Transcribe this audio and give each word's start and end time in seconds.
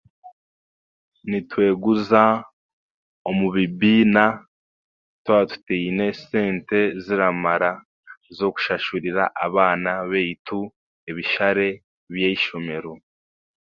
Nitweguza 1.29 2.21
omu 3.29 3.47
bibiina 3.55 4.23
twa 5.23 5.39
tutaine 5.49 6.07
sente 6.25 6.79
ziramara 7.03 7.71
z'okushashurira 8.37 9.23
abaana 9.45 9.91
baitu 10.11 10.59
ebishare 11.09 11.67
by'eishomero 12.11 12.93